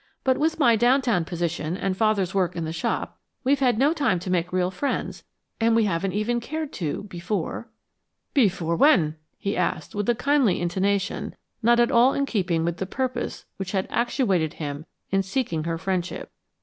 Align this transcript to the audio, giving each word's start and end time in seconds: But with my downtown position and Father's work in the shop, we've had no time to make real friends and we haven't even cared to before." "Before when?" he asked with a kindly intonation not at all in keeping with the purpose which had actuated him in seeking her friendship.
But 0.23 0.39
with 0.39 0.57
my 0.57 0.75
downtown 0.75 1.25
position 1.25 1.77
and 1.77 1.95
Father's 1.95 2.33
work 2.33 2.55
in 2.55 2.65
the 2.65 2.73
shop, 2.73 3.19
we've 3.43 3.59
had 3.59 3.77
no 3.77 3.93
time 3.93 4.17
to 4.21 4.31
make 4.31 4.51
real 4.51 4.71
friends 4.71 5.23
and 5.59 5.75
we 5.75 5.83
haven't 5.85 6.13
even 6.13 6.39
cared 6.39 6.73
to 6.73 7.03
before." 7.03 7.69
"Before 8.33 8.75
when?" 8.75 9.17
he 9.37 9.55
asked 9.55 9.93
with 9.93 10.09
a 10.09 10.15
kindly 10.15 10.59
intonation 10.59 11.35
not 11.61 11.79
at 11.79 11.91
all 11.91 12.15
in 12.15 12.25
keeping 12.25 12.65
with 12.65 12.77
the 12.77 12.87
purpose 12.87 13.45
which 13.57 13.73
had 13.73 13.87
actuated 13.91 14.53
him 14.53 14.87
in 15.11 15.21
seeking 15.21 15.65
her 15.65 15.77
friendship. 15.77 16.31